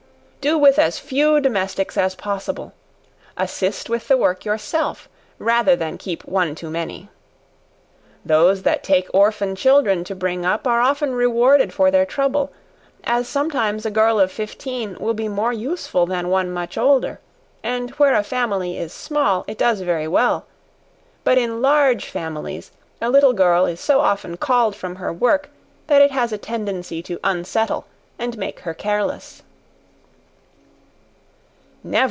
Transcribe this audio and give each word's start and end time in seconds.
Do 0.41 0.57
with 0.57 0.79
as 0.79 0.97
few 0.97 1.39
domestics 1.39 1.95
as 1.97 2.15
possible; 2.15 2.73
assist 3.37 3.91
with 3.91 4.07
the 4.07 4.17
work 4.17 4.43
yourself, 4.43 5.07
rather 5.37 5.75
than 5.75 5.99
keep 5.99 6.25
one 6.25 6.55
too 6.55 6.71
many. 6.71 7.09
Those 8.25 8.63
that 8.63 8.83
take 8.83 9.07
orphan 9.13 9.55
children 9.55 10.03
to 10.05 10.15
bring 10.15 10.43
up, 10.43 10.65
are 10.65 10.81
often 10.81 11.13
rewarded 11.13 11.71
for 11.71 11.91
their 11.91 12.07
trouble; 12.07 12.51
as 13.03 13.27
sometimes 13.27 13.85
a 13.85 13.91
girl 13.91 14.19
of 14.19 14.31
fifteen 14.31 14.97
will 14.99 15.13
be 15.13 15.27
more 15.27 15.53
useful 15.53 16.07
than 16.07 16.29
one 16.29 16.49
much 16.49 16.75
older: 16.75 17.19
and 17.61 17.91
where 17.91 18.15
a 18.15 18.23
family 18.23 18.79
is 18.79 18.91
small 18.91 19.45
it 19.47 19.59
does 19.59 19.81
very 19.81 20.07
well, 20.07 20.47
but 21.23 21.37
in 21.37 21.61
large 21.61 22.09
families, 22.09 22.71
a 22.99 23.11
little 23.11 23.33
girl 23.33 23.67
is 23.67 23.79
so 23.79 23.99
often 23.99 24.37
called 24.37 24.75
from 24.75 24.95
her 24.95 25.13
work, 25.13 25.51
that 25.85 26.01
it 26.01 26.09
has 26.09 26.31
a 26.31 26.37
tendency 26.39 27.03
to 27.03 27.19
unsettle 27.23 27.85
and 28.17 28.39
make 28.39 28.61
her 28.61 28.73
careless. 28.73 29.43